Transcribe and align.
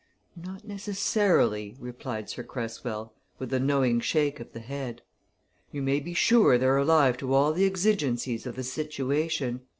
"Not 0.35 0.67
necessarily," 0.67 1.75
replied 1.79 2.27
Sir 2.27 2.41
Cresswell, 2.41 3.13
with 3.37 3.53
a 3.53 3.59
knowing 3.59 3.99
shake 3.99 4.39
of 4.39 4.51
the 4.51 4.59
head. 4.59 5.03
"You 5.71 5.83
may 5.83 5.99
be 5.99 6.15
sure 6.15 6.57
they're 6.57 6.75
alive 6.77 7.17
to 7.17 7.35
all 7.35 7.53
the 7.53 7.65
exigencies 7.67 8.47
of 8.47 8.55
the 8.55 8.63
situation. 8.63 9.61